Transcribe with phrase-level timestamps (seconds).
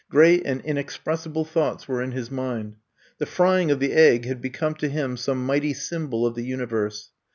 [0.09, 2.75] Great and inex pressible thoughts were in his mind.
[3.19, 7.11] The frying of the egg had become to him some mighty symbol of the universe.